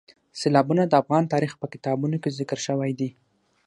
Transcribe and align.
سیلابونه 0.39 0.83
د 0.87 0.93
افغان 1.01 1.23
تاریخ 1.33 1.51
په 1.61 1.65
کتابونو 1.73 2.15
کې 2.23 2.35
ذکر 2.39 2.59
شوی 2.67 2.91
دي. 2.99 3.09